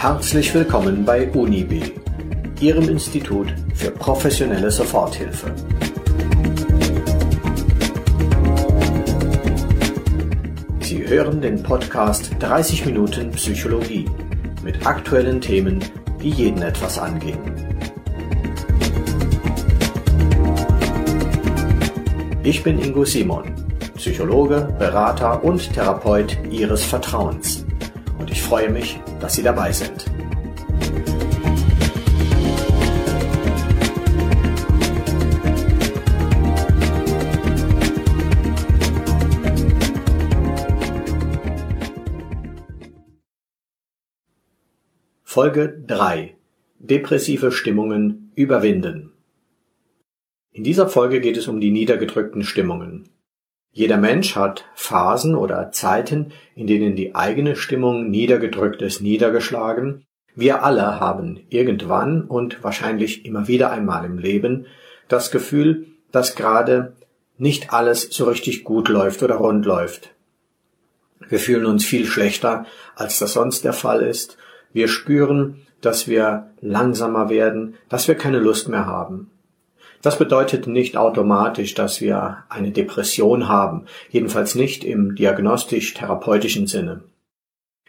[0.00, 1.92] Herzlich willkommen bei UNIB,
[2.58, 5.54] Ihrem Institut für professionelle Soforthilfe.
[10.80, 14.08] Sie hören den Podcast 30 Minuten Psychologie
[14.64, 15.84] mit aktuellen Themen,
[16.22, 17.38] die jeden etwas angehen.
[22.42, 23.54] Ich bin Ingo Simon,
[23.96, 27.66] Psychologe, Berater und Therapeut Ihres Vertrauens.
[28.50, 30.06] Freue mich, dass Sie dabei sind.
[45.22, 46.34] Folge 3
[46.80, 49.12] Depressive Stimmungen überwinden.
[50.50, 53.10] In dieser Folge geht es um die niedergedrückten Stimmungen.
[53.72, 60.04] Jeder Mensch hat Phasen oder Zeiten, in denen die eigene Stimmung niedergedrückt ist, niedergeschlagen.
[60.34, 64.66] Wir alle haben irgendwann und wahrscheinlich immer wieder einmal im Leben
[65.08, 66.94] das Gefühl, dass gerade
[67.38, 70.14] nicht alles so richtig gut läuft oder rund läuft.
[71.28, 74.36] Wir fühlen uns viel schlechter, als das sonst der Fall ist.
[74.72, 79.30] Wir spüren, dass wir langsamer werden, dass wir keine Lust mehr haben.
[80.02, 87.02] Das bedeutet nicht automatisch, dass wir eine Depression haben, jedenfalls nicht im diagnostisch-therapeutischen Sinne.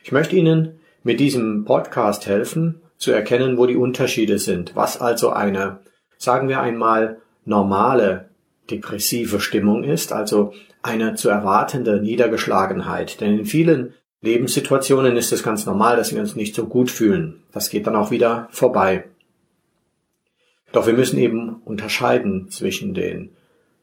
[0.03, 5.31] Ich möchte Ihnen mit diesem Podcast helfen, zu erkennen, wo die Unterschiede sind, was also
[5.31, 5.79] eine,
[6.17, 8.29] sagen wir einmal, normale
[8.69, 10.53] depressive Stimmung ist, also
[10.83, 13.19] eine zu erwartende Niedergeschlagenheit.
[13.19, 17.41] Denn in vielen Lebenssituationen ist es ganz normal, dass wir uns nicht so gut fühlen.
[17.51, 19.05] Das geht dann auch wieder vorbei.
[20.71, 23.31] Doch wir müssen eben unterscheiden zwischen den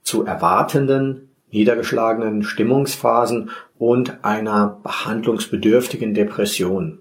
[0.03, 7.00] zu erwartenden, niedergeschlagenen Stimmungsphasen und einer behandlungsbedürftigen Depression.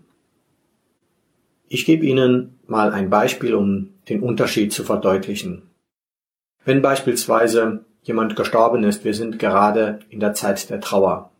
[1.70, 5.64] Ich gebe Ihnen mal ein Beispiel, um den Unterschied zu verdeutlichen.
[6.64, 11.32] Wenn beispielsweise jemand gestorben ist, wir sind gerade in der Zeit der Trauer,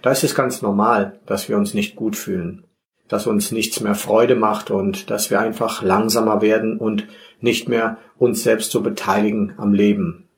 [0.00, 2.67] da ist es ganz normal, dass wir uns nicht gut fühlen
[3.08, 7.06] dass uns nichts mehr Freude macht und dass wir einfach langsamer werden und
[7.40, 10.28] nicht mehr uns selbst so beteiligen am Leben.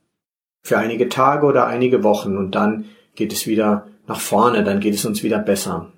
[0.62, 4.94] Für einige Tage oder einige Wochen und dann geht es wieder nach vorne, dann geht
[4.94, 5.92] es uns wieder besser.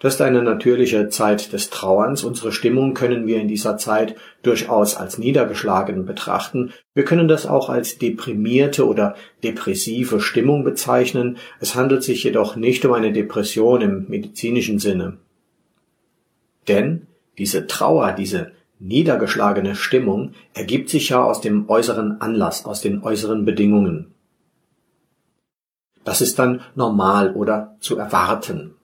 [0.00, 2.22] Das ist eine natürliche Zeit des Trauerns.
[2.22, 6.72] Unsere Stimmung können wir in dieser Zeit durchaus als niedergeschlagen betrachten.
[6.94, 11.36] Wir können das auch als deprimierte oder depressive Stimmung bezeichnen.
[11.58, 15.18] Es handelt sich jedoch nicht um eine Depression im medizinischen Sinne.
[16.68, 17.06] Denn
[17.38, 23.44] diese Trauer, diese niedergeschlagene Stimmung ergibt sich ja aus dem äußeren Anlass, aus den äußeren
[23.44, 24.14] Bedingungen.
[26.04, 28.74] Das ist dann normal oder zu erwarten.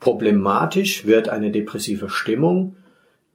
[0.00, 2.76] Problematisch wird eine depressive Stimmung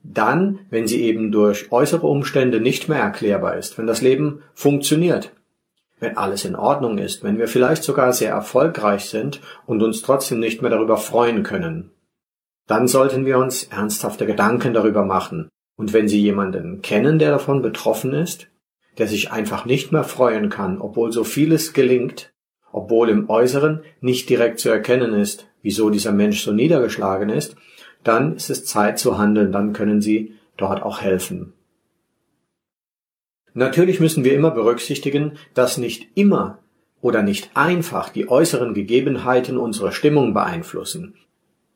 [0.04, 5.32] dann, wenn sie eben durch äußere Umstände nicht mehr erklärbar ist, wenn das Leben funktioniert,
[5.98, 10.38] wenn alles in Ordnung ist, wenn wir vielleicht sogar sehr erfolgreich sind und uns trotzdem
[10.38, 11.90] nicht mehr darüber freuen können
[12.68, 15.48] dann sollten wir uns ernsthafte Gedanken darüber machen.
[15.76, 18.48] Und wenn Sie jemanden kennen, der davon betroffen ist,
[18.98, 22.30] der sich einfach nicht mehr freuen kann, obwohl so vieles gelingt,
[22.70, 27.56] obwohl im Äußeren nicht direkt zu erkennen ist, wieso dieser Mensch so niedergeschlagen ist,
[28.04, 31.54] dann ist es Zeit zu handeln, dann können Sie dort auch helfen.
[33.54, 36.58] Natürlich müssen wir immer berücksichtigen, dass nicht immer
[37.00, 41.14] oder nicht einfach die äußeren Gegebenheiten unsere Stimmung beeinflussen.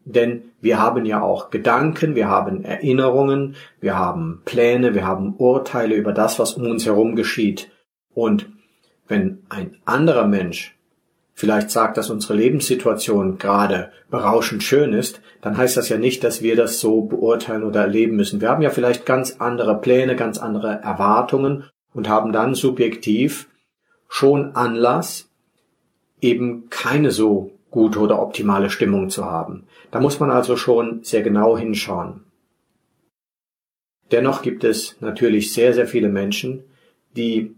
[0.05, 5.95] Denn wir haben ja auch Gedanken, wir haben Erinnerungen, wir haben Pläne, wir haben Urteile
[5.95, 7.71] über das, was um uns herum geschieht.
[8.15, 8.49] Und
[9.07, 10.77] wenn ein anderer Mensch
[11.35, 16.43] vielleicht sagt, dass unsere Lebenssituation gerade berauschend schön ist, dann heißt das ja nicht, dass
[16.43, 18.41] wir das so beurteilen oder erleben müssen.
[18.41, 21.65] Wir haben ja vielleicht ganz andere Pläne, ganz andere Erwartungen
[21.95, 23.49] und haben dann subjektiv
[24.09, 25.31] schon Anlass,
[26.21, 29.65] eben keine so gute oder optimale Stimmung zu haben.
[29.93, 32.25] Da muss man also schon sehr genau hinschauen.
[34.11, 36.65] Dennoch gibt es natürlich sehr, sehr viele Menschen,
[37.15, 37.55] die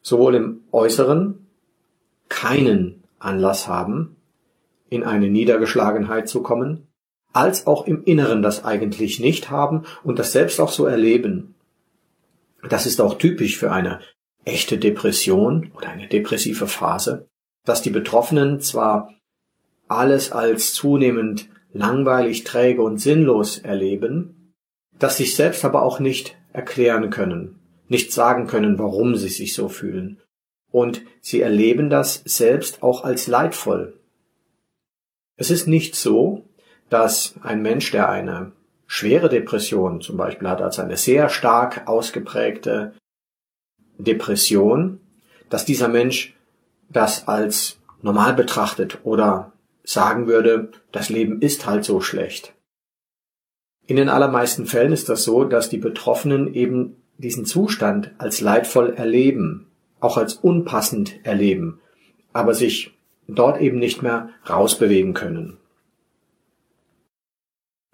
[0.00, 1.46] sowohl im Äußeren
[2.28, 4.16] keinen Anlass haben,
[4.88, 6.86] in eine Niedergeschlagenheit zu kommen,
[7.32, 11.56] als auch im Inneren das eigentlich nicht haben und das selbst auch so erleben.
[12.68, 14.00] Das ist auch typisch für eine
[14.44, 17.26] echte Depression oder eine depressive Phase,
[17.64, 19.12] dass die Betroffenen zwar
[19.96, 24.54] alles als zunehmend langweilig, träge und sinnlos erleben,
[24.98, 27.58] dass sich selbst aber auch nicht erklären können,
[27.88, 30.20] nicht sagen können, warum sie sich so fühlen.
[30.70, 33.98] Und sie erleben das selbst auch als leidvoll.
[35.36, 36.44] Es ist nicht so,
[36.88, 38.52] dass ein Mensch, der eine
[38.86, 42.94] schwere Depression zum Beispiel hat, also eine sehr stark ausgeprägte
[43.98, 45.00] Depression,
[45.48, 46.36] dass dieser Mensch
[46.88, 49.52] das als normal betrachtet oder
[49.84, 52.54] sagen würde, das Leben ist halt so schlecht.
[53.86, 58.94] In den allermeisten Fällen ist das so, dass die Betroffenen eben diesen Zustand als leidvoll
[58.94, 59.66] erleben,
[60.00, 61.80] auch als unpassend erleben,
[62.32, 62.98] aber sich
[63.28, 65.58] dort eben nicht mehr rausbewegen können.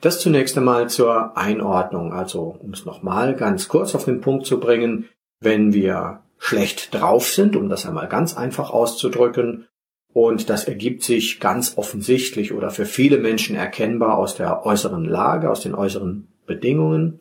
[0.00, 4.58] Das zunächst einmal zur Einordnung, also um es nochmal ganz kurz auf den Punkt zu
[4.58, 5.08] bringen,
[5.40, 9.66] wenn wir schlecht drauf sind, um das einmal ganz einfach auszudrücken,
[10.12, 15.50] und das ergibt sich ganz offensichtlich oder für viele Menschen erkennbar aus der äußeren Lage,
[15.50, 17.20] aus den äußeren Bedingungen,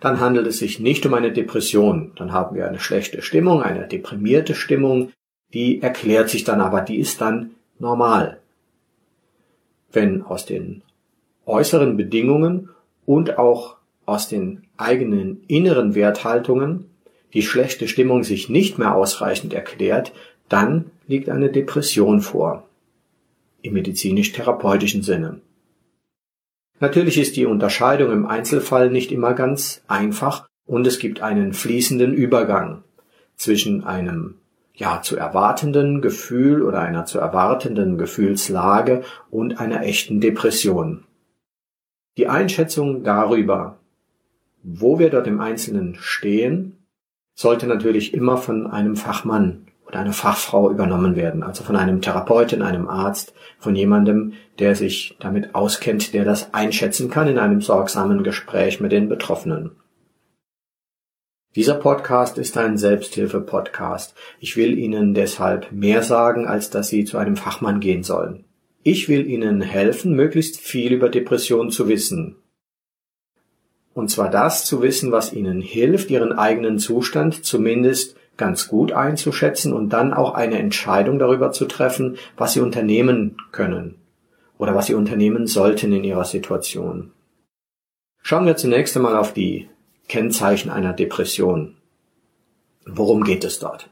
[0.00, 2.10] dann handelt es sich nicht um eine Depression.
[2.16, 5.12] Dann haben wir eine schlechte Stimmung, eine deprimierte Stimmung,
[5.54, 8.40] die erklärt sich dann aber, die ist dann normal.
[9.92, 10.82] Wenn aus den
[11.46, 12.70] äußeren Bedingungen
[13.06, 16.86] und auch aus den eigenen inneren Werthaltungen
[17.34, 20.12] die schlechte Stimmung sich nicht mehr ausreichend erklärt,
[20.48, 22.66] dann liegt eine Depression vor.
[23.60, 25.42] Im medizinisch-therapeutischen Sinne.
[26.80, 32.14] Natürlich ist die Unterscheidung im Einzelfall nicht immer ganz einfach und es gibt einen fließenden
[32.14, 32.82] Übergang
[33.36, 34.36] zwischen einem
[34.74, 41.04] ja zu erwartenden Gefühl oder einer zu erwartenden Gefühlslage und einer echten Depression.
[42.16, 43.78] Die Einschätzung darüber,
[44.62, 46.78] wo wir dort im Einzelnen stehen,
[47.34, 52.62] sollte natürlich immer von einem Fachmann oder einer Fachfrau übernommen werden, also von einem Therapeuten,
[52.62, 58.24] einem Arzt, von jemandem, der sich damit auskennt, der das einschätzen kann in einem sorgsamen
[58.24, 59.72] Gespräch mit den Betroffenen.
[61.54, 64.14] Dieser Podcast ist ein Selbsthilfe-Podcast.
[64.40, 68.44] Ich will Ihnen deshalb mehr sagen, als dass Sie zu einem Fachmann gehen sollen.
[68.82, 72.36] Ich will Ihnen helfen, möglichst viel über Depressionen zu wissen.
[73.92, 79.72] Und zwar das zu wissen, was Ihnen hilft, Ihren eigenen Zustand zumindest ganz gut einzuschätzen
[79.72, 83.96] und dann auch eine Entscheidung darüber zu treffen, was Sie unternehmen können
[84.58, 87.12] oder was Sie unternehmen sollten in Ihrer Situation.
[88.22, 89.68] Schauen wir zunächst einmal auf die
[90.08, 91.76] Kennzeichen einer Depression.
[92.86, 93.90] Worum geht es dort?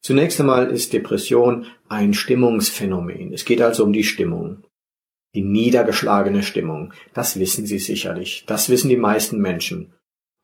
[0.00, 3.32] Zunächst einmal ist Depression ein Stimmungsphänomen.
[3.32, 4.64] Es geht also um die Stimmung.
[5.34, 6.92] Die niedergeschlagene Stimmung.
[7.14, 8.44] Das wissen Sie sicherlich.
[8.46, 9.92] Das wissen die meisten Menschen.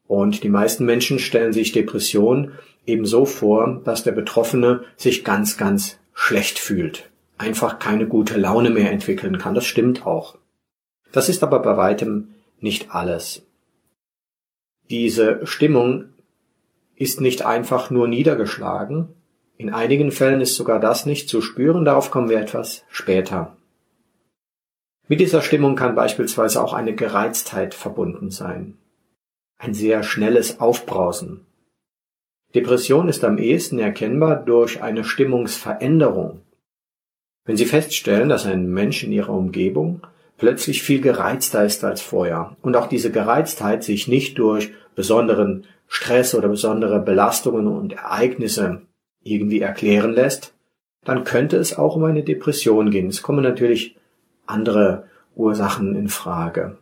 [0.06, 2.52] Und die meisten Menschen stellen sich Depression
[2.88, 7.10] ebenso vor, dass der Betroffene sich ganz, ganz schlecht fühlt.
[7.36, 9.54] Einfach keine gute Laune mehr entwickeln kann.
[9.54, 10.36] Das stimmt auch.
[11.12, 13.42] Das ist aber bei weitem nicht alles.
[14.90, 16.06] Diese Stimmung
[16.96, 19.08] ist nicht einfach nur niedergeschlagen,
[19.58, 23.56] in einigen Fällen ist sogar das nicht zu spüren, darauf kommen wir etwas später.
[25.08, 28.78] Mit dieser Stimmung kann beispielsweise auch eine Gereiztheit verbunden sein.
[29.58, 31.44] Ein sehr schnelles Aufbrausen.
[32.54, 36.40] Depression ist am ehesten erkennbar durch eine Stimmungsveränderung.
[37.44, 40.06] Wenn Sie feststellen, dass ein Mensch in Ihrer Umgebung
[40.38, 46.34] plötzlich viel gereizter ist als vorher und auch diese Gereiztheit sich nicht durch besonderen Stress
[46.34, 48.82] oder besondere Belastungen und Ereignisse
[49.22, 50.54] irgendwie erklären lässt,
[51.04, 53.08] dann könnte es auch um eine Depression gehen.
[53.08, 53.96] Es kommen natürlich
[54.46, 56.78] andere Ursachen in Frage.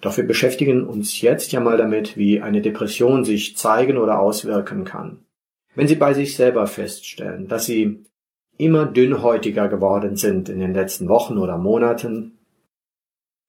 [0.00, 4.84] Doch wir beschäftigen uns jetzt ja mal damit, wie eine Depression sich zeigen oder auswirken
[4.84, 5.24] kann.
[5.74, 8.04] Wenn Sie bei sich selber feststellen, dass Sie
[8.56, 12.38] immer dünnhäutiger geworden sind in den letzten Wochen oder Monaten,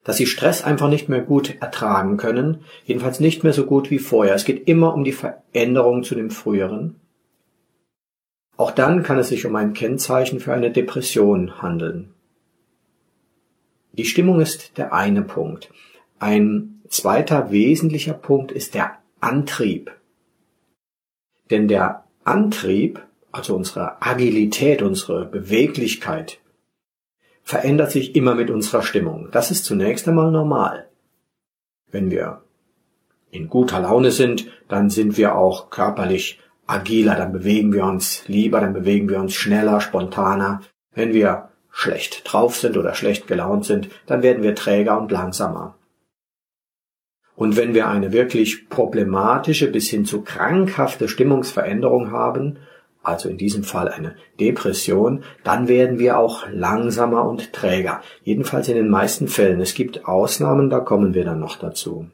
[0.04, 4.00] dass Sie Stress einfach nicht mehr gut ertragen können, jedenfalls nicht mehr so gut wie
[4.00, 4.34] vorher.
[4.36, 6.96] Es geht immer um die Veränderung zu dem früheren.
[8.58, 12.14] Auch dann kann es sich um ein Kennzeichen für eine Depression handeln.
[13.94, 15.72] Die Stimmung ist der eine Punkt.
[16.20, 19.92] Ein zweiter wesentlicher Punkt ist der Antrieb.
[21.50, 26.40] Denn der Antrieb, also unsere Agilität, unsere Beweglichkeit,
[27.44, 29.30] verändert sich immer mit unserer Stimmung.
[29.32, 30.90] Das ist zunächst einmal normal.
[31.90, 32.44] Wenn wir
[33.32, 38.60] in guter Laune sind, dann sind wir auch körperlich agiler, dann bewegen wir uns lieber,
[38.60, 40.62] dann bewegen wir uns schneller, spontaner.
[40.94, 45.79] Wenn wir schlecht drauf sind oder schlecht gelaunt sind, dann werden wir träger und langsamer.
[47.40, 52.58] Und wenn wir eine wirklich problematische bis hin zu krankhafte Stimmungsveränderung haben,
[53.02, 58.02] also in diesem Fall eine Depression, dann werden wir auch langsamer und träger.
[58.24, 59.62] Jedenfalls in den meisten Fällen.
[59.62, 62.10] Es gibt Ausnahmen, da kommen wir dann noch dazu.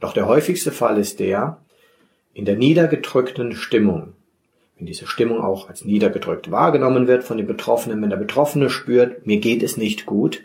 [0.00, 1.56] Doch der häufigste Fall ist der,
[2.34, 4.12] in der niedergedrückten Stimmung,
[4.76, 9.26] wenn diese Stimmung auch als niedergedrückt wahrgenommen wird von den Betroffenen, wenn der Betroffene spürt,
[9.26, 10.44] mir geht es nicht gut,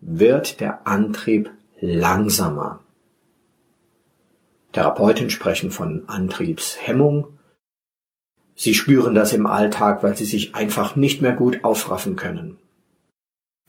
[0.00, 2.80] wird der Antrieb langsamer.
[4.72, 7.38] Therapeuten sprechen von Antriebshemmung.
[8.54, 12.58] Sie spüren das im Alltag, weil sie sich einfach nicht mehr gut aufraffen können.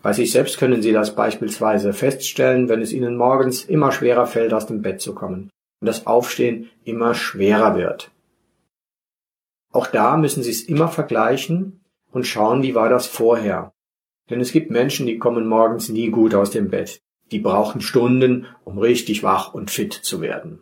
[0.01, 4.53] Bei sich selbst können Sie das beispielsweise feststellen, wenn es Ihnen morgens immer schwerer fällt,
[4.53, 8.11] aus dem Bett zu kommen und das Aufstehen immer schwerer wird.
[9.71, 13.71] Auch da müssen Sie es immer vergleichen und schauen, wie war das vorher.
[14.29, 16.99] Denn es gibt Menschen, die kommen morgens nie gut aus dem Bett.
[17.31, 20.59] Die brauchen Stunden, um richtig wach und fit zu werden.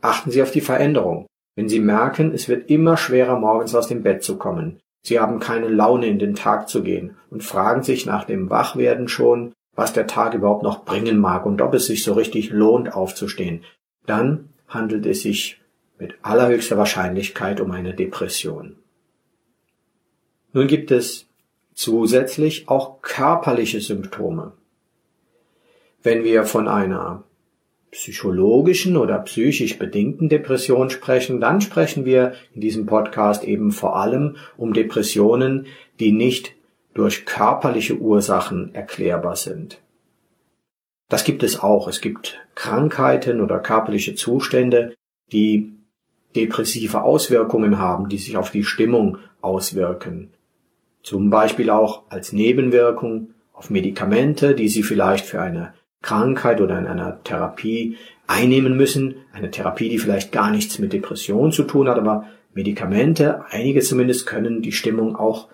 [0.00, 1.26] Achten Sie auf die Veränderung.
[1.54, 5.38] Wenn Sie merken, es wird immer schwerer, morgens aus dem Bett zu kommen, Sie haben
[5.38, 9.92] keine Laune, in den Tag zu gehen und fragen sich nach dem Wachwerden schon, was
[9.92, 13.62] der Tag überhaupt noch bringen mag und ob es sich so richtig lohnt aufzustehen.
[14.06, 15.60] Dann handelt es sich
[15.98, 18.76] mit allerhöchster Wahrscheinlichkeit um eine Depression.
[20.52, 21.28] Nun gibt es
[21.74, 24.54] zusätzlich auch körperliche Symptome.
[26.06, 27.24] Wenn wir von einer
[27.90, 34.36] psychologischen oder psychisch bedingten Depression sprechen, dann sprechen wir in diesem Podcast eben vor allem
[34.56, 35.66] um Depressionen,
[35.98, 36.54] die nicht
[36.94, 39.80] durch körperliche Ursachen erklärbar sind.
[41.08, 41.88] Das gibt es auch.
[41.88, 44.94] Es gibt Krankheiten oder körperliche Zustände,
[45.32, 45.72] die
[46.36, 50.30] depressive Auswirkungen haben, die sich auf die Stimmung auswirken.
[51.02, 55.74] Zum Beispiel auch als Nebenwirkung auf Medikamente, die Sie vielleicht für eine
[56.06, 57.96] Krankheit oder in einer Therapie
[58.28, 59.16] einnehmen müssen.
[59.32, 64.24] Eine Therapie, die vielleicht gar nichts mit Depression zu tun hat, aber Medikamente, einige zumindest,
[64.24, 65.48] können die Stimmung auch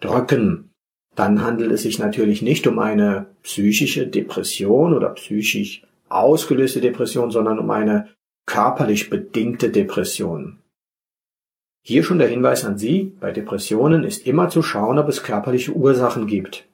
[0.00, 0.70] drücken.
[1.14, 7.58] Dann handelt es sich natürlich nicht um eine psychische Depression oder psychisch ausgelöste Depression, sondern
[7.58, 8.10] um eine
[8.44, 10.58] körperlich bedingte Depression.
[11.82, 15.72] Hier schon der Hinweis an Sie, bei Depressionen ist immer zu schauen, ob es körperliche
[15.72, 16.66] Ursachen gibt.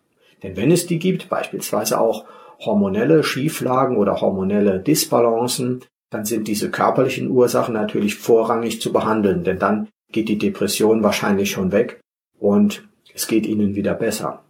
[0.42, 2.24] Denn wenn es die gibt, beispielsweise auch
[2.64, 9.59] hormonelle Schieflagen oder hormonelle Disbalancen, dann sind diese körperlichen Ursachen natürlich vorrangig zu behandeln, denn
[9.59, 12.00] dann geht die Depression wahrscheinlich schon weg
[12.38, 14.45] und es geht ihnen wieder besser.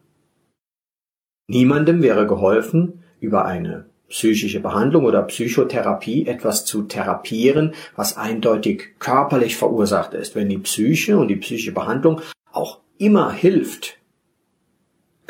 [1.48, 9.56] Niemandem wäre geholfen, über eine psychische Behandlung oder Psychotherapie etwas zu therapieren, was eindeutig körperlich
[9.56, 10.34] verursacht ist.
[10.34, 12.20] Wenn die Psyche und die psychische Behandlung
[12.52, 13.98] auch immer hilft,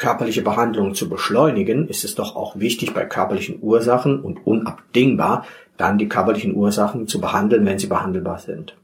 [0.03, 5.97] körperliche Behandlung zu beschleunigen, ist es doch auch wichtig bei körperlichen Ursachen und unabdingbar, dann
[5.97, 8.77] die körperlichen Ursachen zu behandeln, wenn sie behandelbar sind.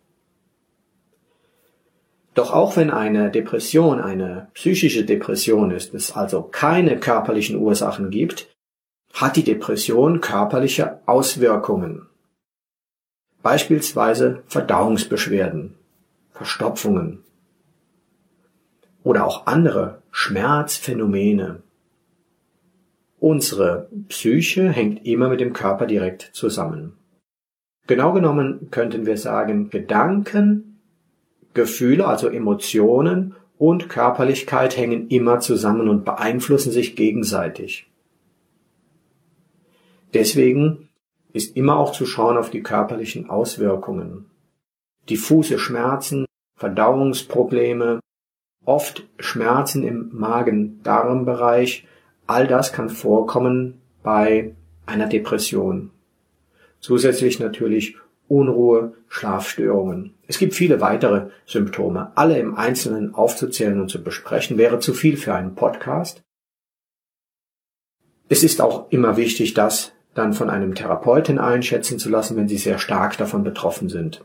[2.35, 8.55] Doch auch wenn eine Depression eine psychische Depression ist, es also keine körperlichen Ursachen gibt,
[9.13, 12.07] hat die Depression körperliche Auswirkungen.
[13.43, 15.75] Beispielsweise Verdauungsbeschwerden,
[16.31, 17.25] Verstopfungen,
[19.03, 21.63] oder auch andere Schmerzphänomene.
[23.21, 26.95] Unsere Psyche hängt immer mit dem Körper direkt zusammen.
[27.87, 30.81] Genau genommen könnten wir sagen, Gedanken,
[31.55, 37.89] Gefühle, also Emotionen und Körperlichkeit hängen immer zusammen und beeinflussen sich gegenseitig.
[40.15, 40.89] Deswegen
[41.33, 44.25] ist immer auch zu schauen auf die körperlichen Auswirkungen.
[45.09, 48.01] Diffuse Schmerzen, Verdauungsprobleme,
[48.69, 51.87] oft Schmerzen im Magen-Darm-Bereich.
[52.27, 55.91] All das kann vorkommen bei einer Depression.
[56.79, 57.97] Zusätzlich natürlich
[58.29, 60.15] Unruhe, Schlafstörungen.
[60.27, 62.13] Es gibt viele weitere Symptome.
[62.15, 66.23] Alle im Einzelnen aufzuzählen und zu besprechen wäre zu viel für einen Podcast.
[68.29, 72.59] Es ist auch immer wichtig, das dann von einem Therapeuten einschätzen zu lassen, wenn Sie
[72.59, 74.23] sehr stark davon betroffen sind.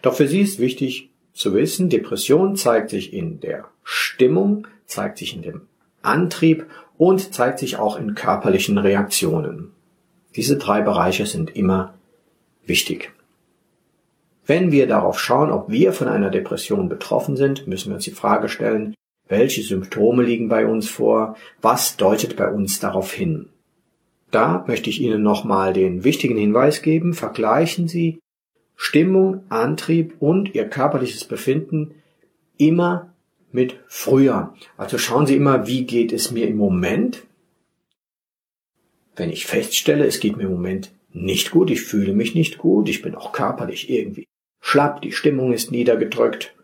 [0.00, 5.34] Doch für Sie ist wichtig, zu wissen, Depression zeigt sich in der Stimmung, zeigt sich
[5.34, 5.62] in dem
[6.02, 9.72] Antrieb und zeigt sich auch in körperlichen Reaktionen.
[10.36, 11.94] Diese drei Bereiche sind immer
[12.64, 13.12] wichtig.
[14.46, 18.10] Wenn wir darauf schauen, ob wir von einer Depression betroffen sind, müssen wir uns die
[18.10, 18.94] Frage stellen,
[19.28, 23.48] welche Symptome liegen bei uns vor, was deutet bei uns darauf hin.
[24.30, 28.18] Da möchte ich Ihnen nochmal den wichtigen Hinweis geben, vergleichen Sie
[28.76, 31.94] Stimmung, Antrieb und ihr körperliches Befinden
[32.56, 33.14] immer
[33.52, 34.54] mit früher.
[34.76, 37.22] Also schauen Sie immer, wie geht es mir im Moment.
[39.16, 42.88] Wenn ich feststelle, es geht mir im Moment nicht gut, ich fühle mich nicht gut,
[42.88, 44.26] ich bin auch körperlich irgendwie
[44.60, 46.54] schlapp, die Stimmung ist niedergedrückt.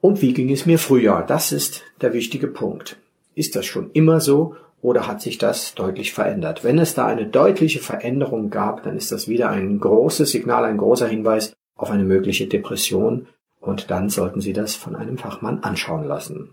[0.00, 1.22] Und wie ging es mir früher?
[1.26, 2.98] Das ist der wichtige Punkt.
[3.34, 6.64] Ist das schon immer so oder hat sich das deutlich verändert?
[6.64, 10.78] Wenn es da eine deutliche Veränderung gab, dann ist das wieder ein großes Signal, ein
[10.78, 13.26] großer Hinweis auf eine mögliche Depression
[13.60, 16.50] und dann sollten Sie das von einem Fachmann anschauen lassen.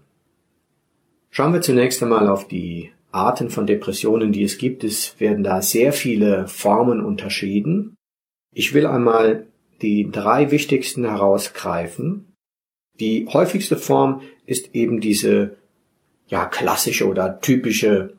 [1.29, 4.84] Schauen wir zunächst einmal auf die Arten von Depressionen, die es gibt.
[4.84, 7.96] Es werden da sehr viele Formen unterschieden.
[8.53, 9.48] Ich will einmal
[9.82, 12.34] die drei wichtigsten herausgreifen.
[13.00, 15.58] Die häufigste Form ist eben diese
[16.27, 18.14] ja klassische oder typische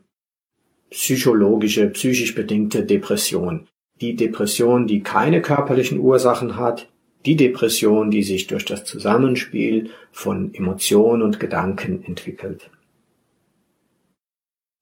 [0.91, 3.67] psychologische, psychisch bedingte Depression.
[4.01, 6.89] Die Depression, die keine körperlichen Ursachen hat,
[7.25, 12.71] die Depression, die sich durch das Zusammenspiel von Emotionen und Gedanken entwickelt.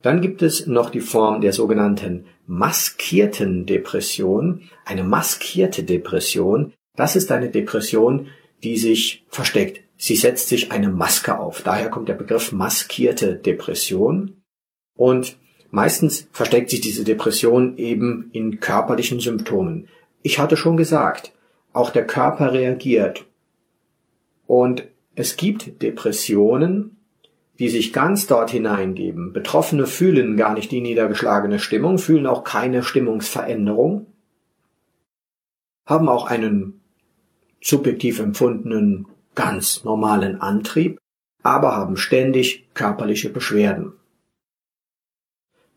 [0.03, 4.69] Dann gibt es noch die Form der sogenannten maskierten Depression.
[4.85, 8.29] Eine maskierte Depression, das ist eine Depression,
[8.63, 9.81] die sich versteckt.
[9.97, 11.63] Sie setzt sich eine Maske auf.
[11.63, 14.43] Daher kommt der Begriff maskierte Depression.
[14.97, 15.39] Und
[15.75, 19.89] meistens versteckt sich diese Depression eben in körperlichen Symptomen.
[20.23, 21.33] Ich hatte schon gesagt,
[21.73, 23.27] auch der Körper reagiert.
[24.47, 24.85] Und
[25.17, 26.97] es gibt Depressionen,
[27.59, 29.33] die sich ganz dort hineingeben.
[29.33, 34.07] Betroffene fühlen gar nicht die niedergeschlagene Stimmung, fühlen auch keine Stimmungsveränderung,
[35.87, 36.81] haben auch einen
[37.61, 40.99] subjektiv empfundenen ganz normalen Antrieb,
[41.43, 43.95] aber haben ständig körperliche Beschwerden.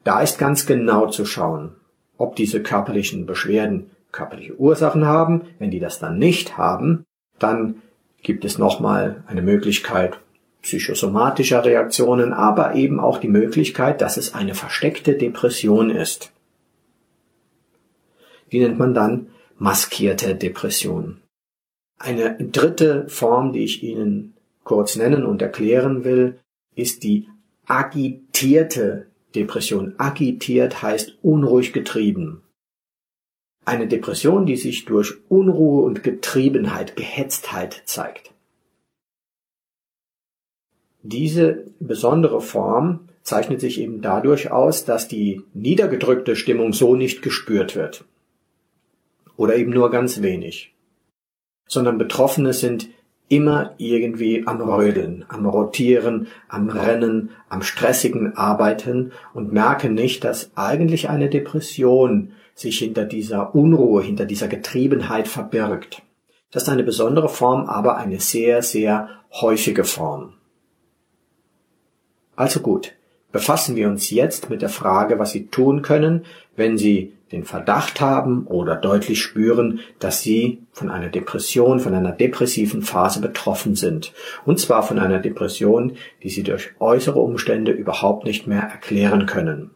[0.08, 1.76] Da ist ganz genau zu schauen,
[2.18, 5.42] ob diese körperlichen Beschwerden körperliche Ursachen haben.
[5.60, 7.04] Wenn die das dann nicht haben,
[7.40, 7.82] dann
[8.24, 10.18] gibt es nochmal eine Möglichkeit,
[10.62, 16.32] psychosomatischer Reaktionen, aber eben auch die Möglichkeit, dass es eine versteckte Depression ist.
[18.54, 21.20] Die nennt man dann maskierte Depression.
[22.00, 26.40] Eine dritte Form, die ich Ihnen kurz nennen und erklären will,
[26.76, 27.28] ist die
[27.66, 29.96] agitierte Depression.
[29.98, 32.42] Agitiert heißt unruhig getrieben.
[33.66, 38.34] Eine Depression, die sich durch Unruhe und Getriebenheit, Gehetztheit zeigt.
[41.04, 47.76] Diese besondere Form zeichnet sich eben dadurch aus, dass die niedergedrückte Stimmung so nicht gespürt
[47.76, 48.06] wird.
[49.36, 50.74] Oder eben nur ganz wenig.
[51.68, 52.90] Sondern Betroffene sind
[53.30, 60.52] immer irgendwie am Rödeln, am Rotieren, am Rennen, am stressigen Arbeiten und merken nicht, dass
[60.56, 66.02] eigentlich eine Depression sich hinter dieser Unruhe, hinter dieser Getriebenheit verbirgt.
[66.52, 70.34] Das ist eine besondere Form, aber eine sehr, sehr häufige Form.
[72.36, 72.94] Also gut,
[73.32, 78.00] befassen wir uns jetzt mit der Frage, was Sie tun können, wenn Sie den Verdacht
[78.00, 84.14] haben oder deutlich spüren, dass Sie von einer Depression, von einer depressiven Phase betroffen sind.
[84.46, 89.72] Und zwar von einer Depression, die Sie durch äußere Umstände überhaupt nicht mehr erklären können.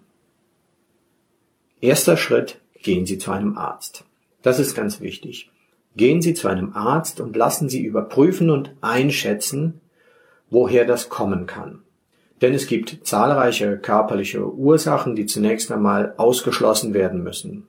[1.81, 4.05] Erster Schritt, gehen Sie zu einem Arzt.
[4.41, 5.51] Das ist ganz wichtig.
[5.95, 9.81] Gehen Sie zu einem Arzt und lassen Sie überprüfen und einschätzen,
[10.49, 11.81] woher das kommen kann.
[12.41, 17.67] Denn es gibt zahlreiche körperliche Ursachen, die zunächst einmal ausgeschlossen werden müssen.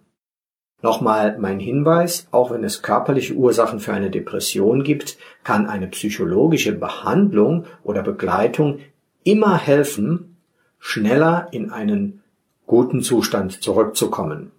[0.80, 6.72] Nochmal mein Hinweis, auch wenn es körperliche Ursachen für eine Depression gibt, kann eine psychologische
[6.72, 8.80] Behandlung oder Begleitung
[9.22, 10.36] immer helfen,
[10.80, 12.22] schneller in einen
[12.66, 14.50] guten Zustand zurückzukommen.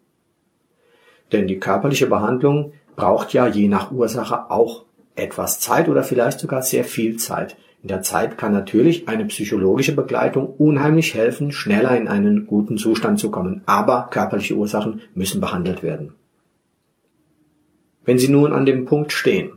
[1.34, 6.62] Denn die körperliche Behandlung braucht ja je nach Ursache auch etwas Zeit oder vielleicht sogar
[6.62, 7.58] sehr viel Zeit.
[7.84, 13.20] In der Zeit kann natürlich eine psychologische Begleitung unheimlich helfen, schneller in einen guten Zustand
[13.20, 16.14] zu kommen, aber körperliche Ursachen müssen behandelt werden.
[18.06, 19.52] Wenn Sie nun an dem Punkt stehen,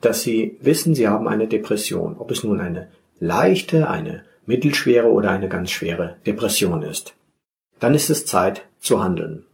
[0.00, 2.88] dass Sie wissen, Sie haben eine Depression, ob es nun eine
[3.20, 7.14] leichte, eine mittelschwere oder eine ganz schwere Depression ist,
[7.78, 9.44] dann ist es Zeit zu handeln.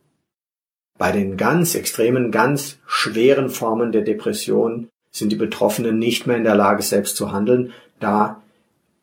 [0.96, 6.44] Bei den ganz extremen, ganz schweren Formen der Depression sind die Betroffenen nicht mehr in
[6.44, 7.72] der Lage, selbst zu handeln.
[7.98, 8.42] Da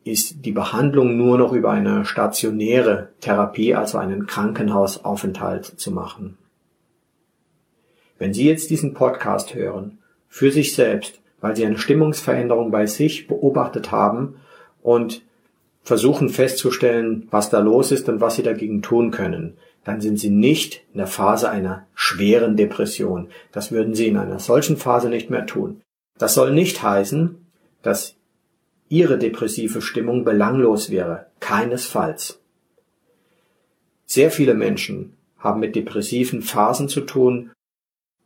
[0.04, 6.38] ist die Behandlung nur noch über eine stationäre Therapie, also einen Krankenhausaufenthalt zu machen.
[8.18, 13.28] Wenn Sie jetzt diesen Podcast hören, für sich selbst, weil Sie eine Stimmungsveränderung bei sich
[13.28, 14.36] beobachtet haben
[14.82, 15.22] und
[15.84, 20.30] versuchen festzustellen, was da los ist und was Sie dagegen tun können, dann sind Sie
[20.30, 23.30] nicht in der Phase einer schweren Depression.
[23.52, 25.82] Das würden Sie in einer solchen Phase nicht mehr tun.
[26.18, 27.46] Das soll nicht heißen,
[27.82, 28.16] dass
[28.90, 31.28] Ihre depressive Stimmung belanglos wäre.
[31.40, 32.42] Keinesfalls.
[34.06, 37.52] Sehr viele Menschen haben mit depressiven Phasen zu tun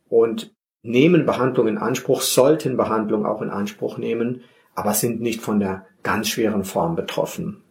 [0.07, 4.43] und nehmen Behandlung in Anspruch, sollten Behandlung auch in Anspruch nehmen,
[4.75, 7.61] aber sind nicht von der ganz schweren Form betroffen.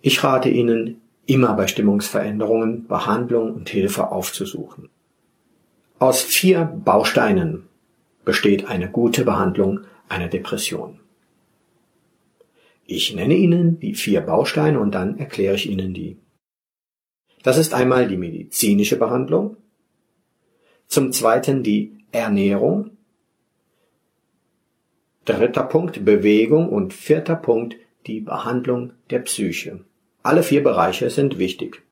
[0.00, 4.88] Ich rate Ihnen, immer bei Stimmungsveränderungen Behandlung und Hilfe aufzusuchen.
[5.98, 7.68] Aus vier Bausteinen
[8.30, 11.00] besteht eine gute Behandlung einer Depression.
[12.86, 16.16] Ich nenne Ihnen die vier Bausteine und dann erkläre ich Ihnen die.
[17.42, 19.56] Das ist einmal die medizinische Behandlung,
[20.86, 22.92] zum zweiten die Ernährung,
[25.24, 27.74] dritter Punkt Bewegung und vierter Punkt
[28.06, 29.84] die Behandlung der Psyche.
[30.22, 31.82] Alle vier Bereiche sind wichtig.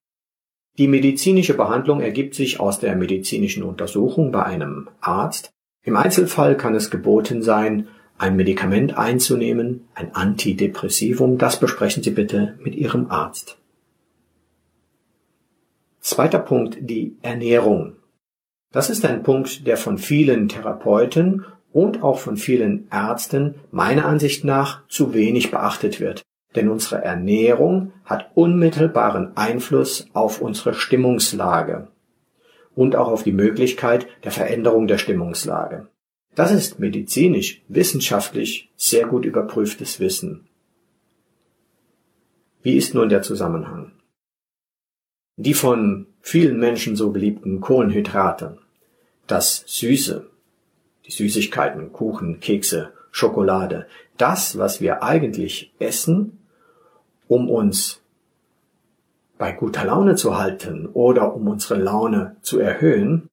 [0.79, 5.51] Die medizinische Behandlung ergibt sich aus der medizinischen Untersuchung bei einem Arzt.
[5.89, 11.39] Im Einzelfall kann es geboten sein, ein Medikament einzunehmen, ein Antidepressivum.
[11.39, 13.57] Das besprechen Sie bitte mit Ihrem Arzt.
[16.01, 17.97] Zweiter Punkt, die Ernährung.
[18.71, 24.45] Das ist ein Punkt, der von vielen Therapeuten und auch von vielen Ärzten meiner Ansicht
[24.45, 26.21] nach zu wenig beachtet wird.
[26.55, 31.89] Denn unsere Ernährung hat unmittelbaren Einfluss auf unsere Stimmungslage
[32.79, 35.89] und auch auf die Möglichkeit der Veränderung der Stimmungslage.
[36.37, 40.47] Das ist medizinisch, wissenschaftlich sehr gut überprüftes Wissen.
[42.63, 43.91] Wie ist nun der Zusammenhang?
[45.35, 48.59] Die von vielen Menschen so beliebten Kohlenhydrate,
[49.27, 50.31] das Süße,
[51.05, 53.89] die Süßigkeiten, Kuchen, Kekse, Schokolade,
[54.19, 56.39] das, was wir eigentlich essen,
[57.27, 57.98] um uns
[59.39, 63.29] bei guter Laune zu halten oder um unsere Laune zu erhöhen,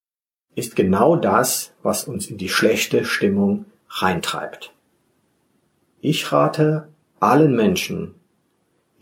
[0.56, 4.74] ist genau das, was uns in die schlechte Stimmung reintreibt.
[6.00, 6.88] Ich rate
[7.20, 8.16] allen Menschen,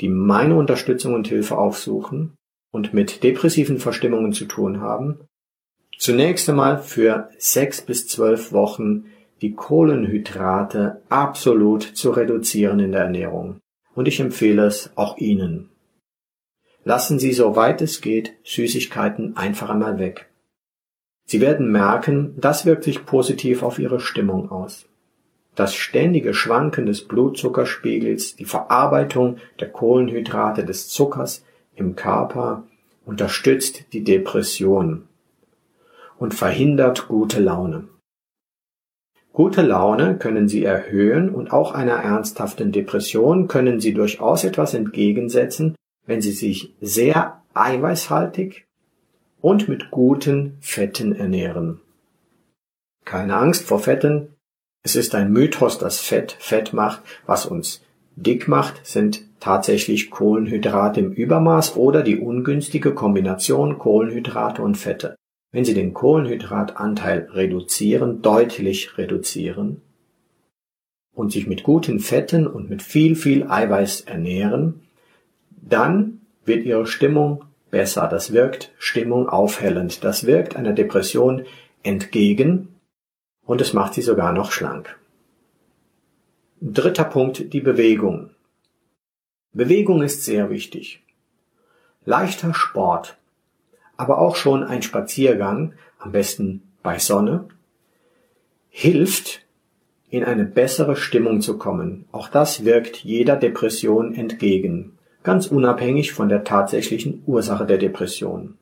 [0.01, 2.33] die meine Unterstützung und Hilfe aufsuchen
[2.71, 5.19] und mit depressiven Verstimmungen zu tun haben,
[5.97, 9.05] zunächst einmal für sechs bis zwölf Wochen
[9.41, 13.59] die Kohlenhydrate absolut zu reduzieren in der Ernährung
[13.93, 15.69] und ich empfehle es auch Ihnen.
[16.85, 20.29] Lassen Sie, soweit es geht, Süßigkeiten einfach einmal weg.
[21.25, 24.85] Sie werden merken, das wirkt sich positiv auf Ihre Stimmung aus.
[25.55, 32.63] Das ständige Schwanken des Blutzuckerspiegels, die Verarbeitung der Kohlenhydrate des Zuckers im Körper
[33.05, 35.07] unterstützt die Depression
[36.17, 37.87] und verhindert gute Laune.
[39.31, 45.75] Gute Laune können Sie erhöhen und auch einer ernsthaften Depression können Sie durchaus etwas entgegensetzen,
[46.05, 48.65] wenn Sie sich sehr eiweißhaltig
[49.41, 51.81] und mit guten Fetten ernähren.
[53.05, 54.29] Keine Angst vor Fetten.
[54.83, 57.01] Es ist ein Mythos, dass Fett Fett macht.
[57.25, 57.81] Was uns
[58.15, 65.15] dick macht, sind tatsächlich Kohlenhydrate im Übermaß oder die ungünstige Kombination Kohlenhydrate und Fette.
[65.51, 69.81] Wenn Sie den Kohlenhydratanteil reduzieren, deutlich reduzieren
[71.13, 74.82] und sich mit guten Fetten und mit viel, viel Eiweiß ernähren,
[75.69, 78.07] dann wird Ihre Stimmung besser.
[78.07, 80.03] Das wirkt Stimmung aufhellend.
[80.03, 81.45] Das wirkt einer Depression
[81.83, 82.75] entgegen
[83.45, 84.97] und es macht sie sogar noch schlank.
[86.61, 88.29] Dritter Punkt, die Bewegung.
[89.51, 91.03] Bewegung ist sehr wichtig.
[92.05, 93.17] Leichter Sport
[93.97, 97.47] aber auch schon ein Spaziergang, am besten bei Sonne,
[98.69, 99.41] hilft,
[100.09, 102.05] in eine bessere Stimmung zu kommen.
[102.11, 104.92] Auch das wirkt jeder Depression entgegen,
[105.23, 108.57] ganz unabhängig von der tatsächlichen Ursache der Depression.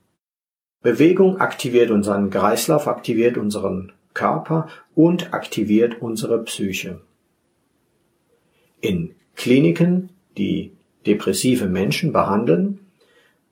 [0.82, 7.02] Bewegung aktiviert unseren Kreislauf, aktiviert unseren Körper und aktiviert unsere Psyche.
[8.80, 10.71] In Kliniken, die
[11.06, 12.80] depressive Menschen behandeln,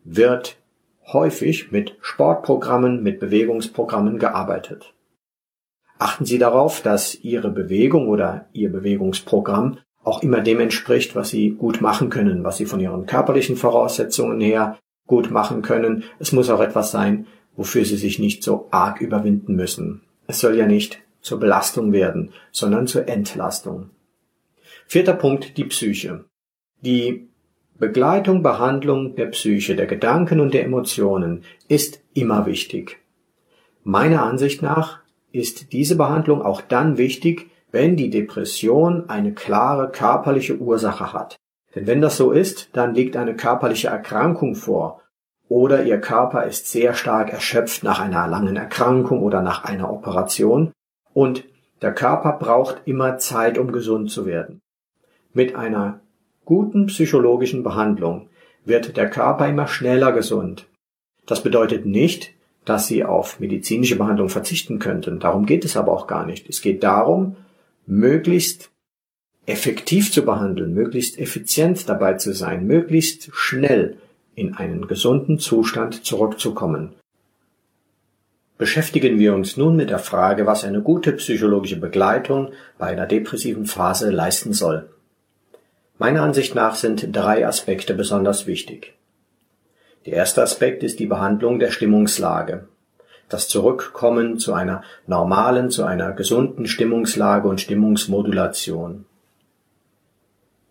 [0.04, 0.58] wird
[1.06, 4.93] häufig mit Sportprogrammen, mit Bewegungsprogrammen gearbeitet.
[5.98, 11.51] Achten Sie darauf, dass Ihre Bewegung oder Ihr Bewegungsprogramm auch immer dem entspricht, was Sie
[11.51, 16.03] gut machen können, was Sie von Ihren körperlichen Voraussetzungen her gut machen können.
[16.19, 20.01] Es muss auch etwas sein, wofür Sie sich nicht so arg überwinden müssen.
[20.27, 23.89] Es soll ja nicht zur Belastung werden, sondern zur Entlastung.
[24.88, 26.25] Vierter Punkt, die Psyche.
[26.81, 27.27] Die
[27.77, 32.99] Begleitung, Behandlung der Psyche, der Gedanken und der Emotionen ist immer wichtig.
[33.83, 34.99] Meiner Ansicht nach
[35.31, 41.38] ist diese Behandlung auch dann wichtig, wenn die Depression eine klare körperliche Ursache hat.
[41.75, 45.01] Denn wenn das so ist, dann liegt eine körperliche Erkrankung vor
[45.47, 50.71] oder Ihr Körper ist sehr stark erschöpft nach einer langen Erkrankung oder nach einer Operation
[51.13, 51.43] und
[51.82, 54.62] der Körper braucht immer Zeit, um gesund zu werden.
[55.34, 56.01] Mit einer
[56.45, 58.29] guten psychologischen Behandlung
[58.65, 60.67] wird der Körper immer schneller gesund.
[61.25, 62.34] Das bedeutet nicht,
[62.65, 65.19] dass Sie auf medizinische Behandlung verzichten könnten.
[65.19, 66.49] Darum geht es aber auch gar nicht.
[66.49, 67.38] Es geht darum,
[67.89, 68.69] möglichst
[69.47, 73.97] effektiv zu behandeln, möglichst effizient dabei zu sein, möglichst schnell
[74.36, 76.93] in einen gesunden Zustand zurückzukommen.
[78.60, 83.65] Beschäftigen wir uns nun mit der Frage, was eine gute psychologische Begleitung bei einer depressiven
[83.65, 84.89] Phase leisten soll.
[85.97, 88.93] Meiner Ansicht nach sind drei Aspekte besonders wichtig.
[90.06, 92.67] Der erste Aspekt ist die Behandlung der Stimmungslage.
[93.29, 99.05] Das Zurückkommen zu einer normalen, zu einer gesunden Stimmungslage und Stimmungsmodulation.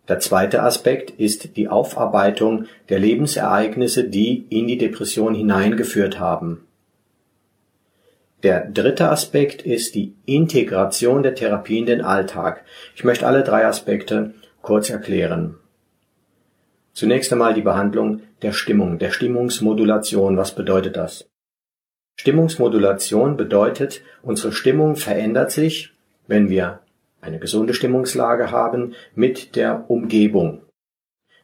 [0.09, 6.65] Der zweite Aspekt ist die Aufarbeitung der Lebensereignisse, die in die Depression hineingeführt haben.
[8.43, 12.65] Der dritte Aspekt ist die Integration der Therapie in den Alltag.
[12.95, 15.55] Ich möchte alle drei Aspekte kurz erklären.
[16.93, 20.35] Zunächst einmal die Behandlung der Stimmung, der Stimmungsmodulation.
[20.35, 21.28] Was bedeutet das?
[22.19, 25.93] Stimmungsmodulation bedeutet, unsere Stimmung verändert sich,
[26.27, 26.81] wenn wir
[27.21, 30.63] eine gesunde Stimmungslage haben, mit der Umgebung.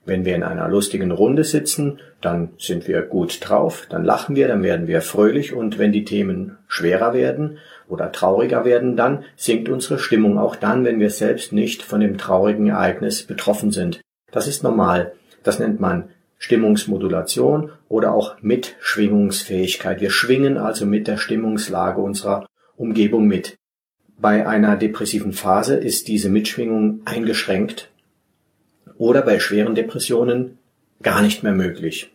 [0.04, 4.50] Wenn wir in einer lustigen Runde sitzen, dann sind wir gut drauf, dann lachen wir,
[4.50, 7.58] dann werden wir fröhlich und wenn die Themen schwerer werden
[7.88, 12.18] oder trauriger werden, dann sinkt unsere Stimmung auch dann, wenn wir selbst nicht von dem
[12.18, 14.02] traurigen Ereignis betroffen sind.
[14.30, 15.14] Das ist normal.
[15.42, 20.02] Das nennt man Stimmungsmodulation oder auch Mitschwingungsfähigkeit.
[20.02, 23.58] Wir schwingen also mit der Stimmungslage unserer Umgebung mit.
[24.18, 27.92] Bei einer depressiven Phase ist diese Mitschwingung eingeschränkt
[28.98, 30.58] oder bei schweren Depressionen
[31.02, 32.12] gar nicht mehr möglich.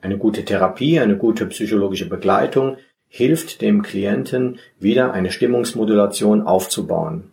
[0.00, 2.76] Eine gute Therapie, eine gute psychologische Begleitung
[3.08, 7.30] hilft dem Klienten wieder eine Stimmungsmodulation aufzubauen.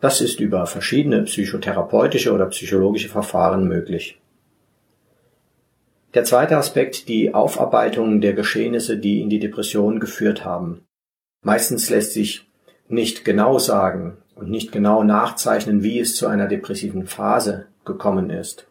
[0.00, 4.20] Das ist über verschiedene psychotherapeutische oder psychologische Verfahren möglich.
[6.14, 10.86] Der zweite Aspekt, die Aufarbeitung der Geschehnisse, die in die Depression geführt haben.
[11.42, 12.48] Meistens lässt sich
[12.88, 18.66] nicht genau sagen, und nicht genau nachzeichnen, wie es zu einer depressiven Phase gekommen ist.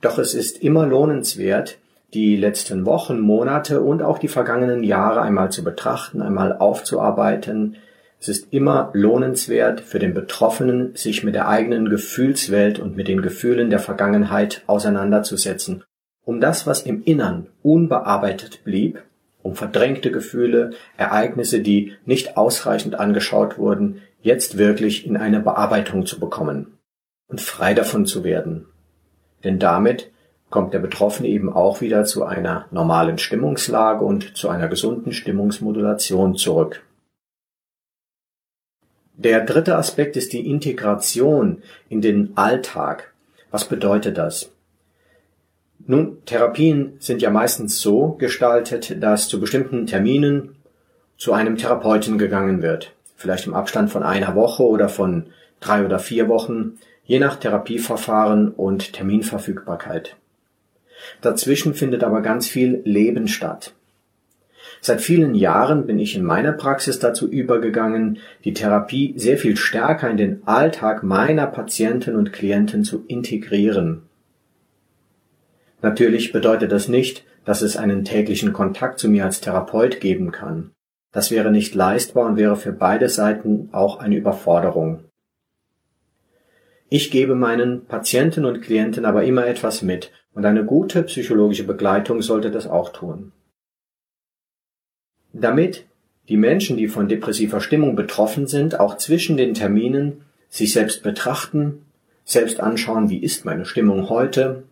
[0.00, 1.78] Doch es ist immer lohnenswert,
[2.14, 7.76] die letzten Wochen, Monate und auch die vergangenen Jahre einmal zu betrachten, einmal aufzuarbeiten.
[8.20, 13.22] Es ist immer lohnenswert für den Betroffenen, sich mit der eigenen Gefühlswelt und mit den
[13.22, 15.84] Gefühlen der Vergangenheit auseinanderzusetzen,
[16.24, 19.02] um das, was im Innern unbearbeitet blieb,
[19.42, 26.18] um verdrängte Gefühle, Ereignisse, die nicht ausreichend angeschaut wurden, jetzt wirklich in eine Bearbeitung zu
[26.18, 26.78] bekommen
[27.28, 28.66] und frei davon zu werden.
[29.44, 30.10] Denn damit
[30.50, 36.34] kommt der Betroffene eben auch wieder zu einer normalen Stimmungslage und zu einer gesunden Stimmungsmodulation
[36.34, 36.82] zurück.
[39.18, 43.12] Der dritte Aspekt ist die Integration in den Alltag.
[43.50, 44.52] Was bedeutet das?
[45.84, 50.54] Nun, Therapien sind ja meistens so gestaltet, dass zu bestimmten Terminen
[51.16, 52.92] zu einem Therapeuten gegangen wird.
[53.16, 55.26] Vielleicht im Abstand von einer Woche oder von
[55.58, 60.14] drei oder vier Wochen, je nach Therapieverfahren und Terminverfügbarkeit.
[61.22, 63.74] Dazwischen findet aber ganz viel Leben statt.
[64.80, 70.08] Seit vielen Jahren bin ich in meiner Praxis dazu übergegangen, die Therapie sehr viel stärker
[70.08, 74.02] in den Alltag meiner Patienten und Klienten zu integrieren.
[75.82, 80.70] Natürlich bedeutet das nicht, dass es einen täglichen Kontakt zu mir als Therapeut geben kann.
[81.12, 85.04] Das wäre nicht leistbar und wäre für beide Seiten auch eine Überforderung.
[86.90, 92.22] Ich gebe meinen Patienten und Klienten aber immer etwas mit, und eine gute psychologische Begleitung
[92.22, 93.32] sollte das auch tun.
[95.32, 95.86] Damit
[96.28, 101.82] die Menschen, die von depressiver Stimmung betroffen sind, auch zwischen den Terminen sich selbst betrachten,
[102.24, 104.64] selbst anschauen, wie ist meine Stimmung heute,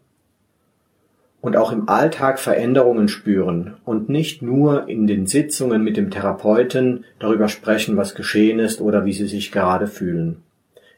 [1.40, 7.04] und auch im Alltag Veränderungen spüren und nicht nur in den Sitzungen mit dem Therapeuten
[7.20, 10.42] darüber sprechen, was geschehen ist oder wie sie sich gerade fühlen.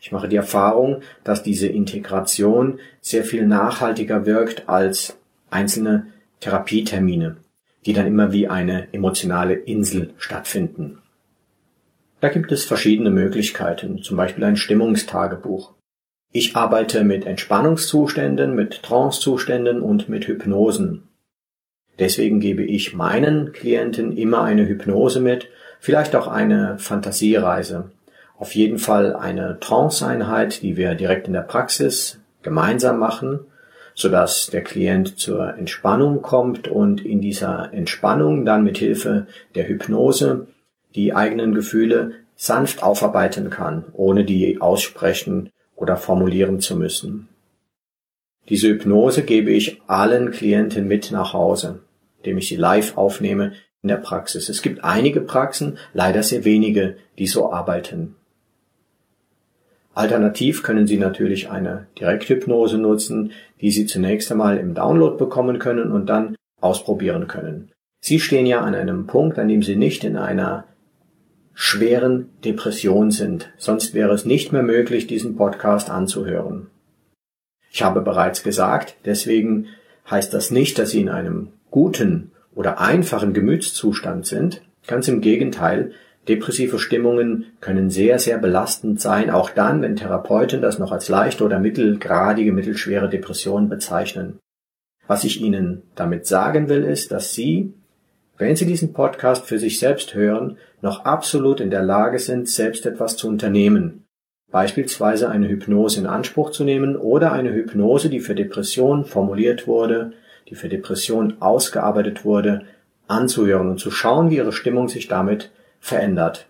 [0.01, 5.19] Ich mache die Erfahrung, dass diese Integration sehr viel nachhaltiger wirkt als
[5.51, 6.07] einzelne
[6.41, 7.37] Therapietermine,
[7.87, 10.99] die dann immer wie eine emotionale Insel stattfinden.
[12.21, 15.73] Da gibt es verschiedene Möglichkeiten, zum Beispiel ein Stimmungstagebuch.
[16.33, 21.05] Ich arbeite mit Entspannungszuständen, mit Trancezuständen und mit Hypnosen.
[21.99, 25.49] Deswegen gebe ich meinen Klienten immer eine Hypnose mit,
[25.81, 27.91] vielleicht auch eine Fantasiereise.
[28.37, 33.41] Auf jeden Fall eine Trance-Einheit, die wir direkt in der Praxis gemeinsam machen,
[33.99, 40.47] sodass der Klient zur Entspannung kommt und in dieser Entspannung dann mit Hilfe der Hypnose
[40.95, 47.29] die eigenen Gefühle sanft aufarbeiten kann, ohne die aussprechen oder formulieren zu müssen.
[48.49, 51.81] Diese Hypnose gebe ich allen Klienten mit nach Hause,
[52.19, 54.49] indem ich sie live aufnehme in der Praxis.
[54.49, 58.15] Es gibt einige Praxen, leider sehr wenige, die so arbeiten.
[59.99, 65.91] Alternativ können Sie natürlich eine Direkthypnose nutzen, die Sie zunächst einmal im Download bekommen können
[65.91, 67.73] und dann ausprobieren können.
[68.01, 70.67] Sie stehen ja an einem Punkt, an dem Sie nicht in einer
[71.53, 76.69] schweren Depression sind, sonst wäre es nicht mehr möglich, diesen Podcast anzuhören.
[77.73, 79.67] Ich habe bereits gesagt, deswegen
[80.09, 84.63] heißt das nicht, dass Sie in einem guten oder einfachen Gemütszustand sind.
[84.87, 85.91] Ganz im Gegenteil,
[86.29, 91.45] depressive Stimmungen können sehr, sehr belastend sein, auch dann, wenn Therapeuten das noch als leichte
[91.45, 94.39] oder mittelgradige, mittelschwere Depression bezeichnen.
[95.07, 97.73] Was ich Ihnen damit sagen will, ist, dass Sie,
[98.37, 102.85] wenn Sie diesen Podcast für sich selbst hören, noch absolut in der Lage sind, selbst
[102.85, 104.05] etwas zu unternehmen.
[104.51, 110.13] Beispielsweise eine Hypnose in Anspruch zu nehmen oder eine Hypnose, die für Depression formuliert wurde,
[110.49, 112.65] die für Depression ausgearbeitet wurde,
[113.07, 116.49] anzuhören und zu schauen, wie Ihre Stimmung sich damit verändert.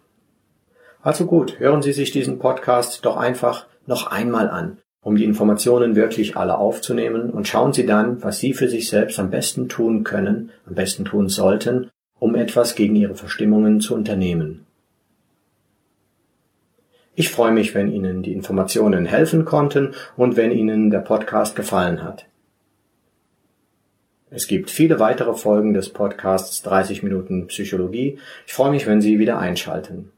[1.03, 5.97] Also gut, hören Sie sich diesen Podcast doch einfach noch einmal an, um die Informationen
[5.97, 10.05] wirklich alle aufzunehmen und schauen Sie dann, was Sie für sich selbst am besten tun
[10.05, 14.67] können, am besten tun sollten, um etwas gegen Ihre Verstimmungen zu unternehmen.
[17.15, 22.05] Ich freue mich, wenn Ihnen die Informationen helfen konnten und wenn Ihnen der Podcast gefallen
[22.05, 22.27] hat.
[24.31, 28.19] Es gibt viele weitere Folgen des Podcasts 30 Minuten Psychologie.
[28.47, 30.13] Ich freue mich, wenn Sie wieder einschalten.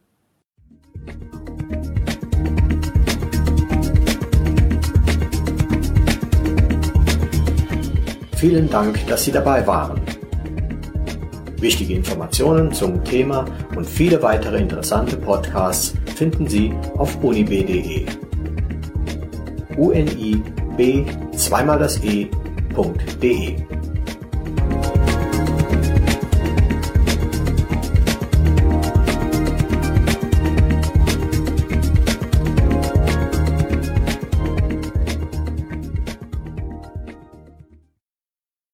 [8.35, 10.01] Vielen Dank, dass Sie dabei waren.
[11.59, 13.45] Wichtige Informationen zum Thema
[13.77, 18.07] und viele weitere interessante Podcasts finden Sie auf unib.de.
[19.77, 20.43] unib
[21.37, 23.80] zweimal das e.de